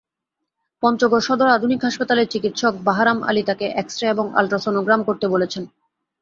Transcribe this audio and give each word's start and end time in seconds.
পঞ্চগড় 0.83 1.23
সদর 1.23 1.47
আধুনিক 1.47 1.79
হাসপাতালের 1.83 2.27
চিকিৎসক 2.27 2.73
বাহারাম 2.83 3.17
আলী 3.23 3.43
তাঁকে 3.43 3.65
এক্স-রে 3.73 4.05
এবং 4.09 4.25
আলট্রাসনোগ্রাম 4.35 5.01
করতে 5.03 5.25
বলেছেন। 5.27 5.63